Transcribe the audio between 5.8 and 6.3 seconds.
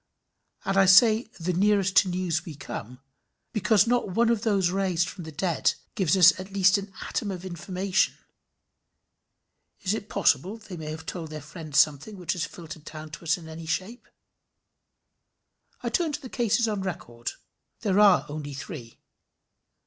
gives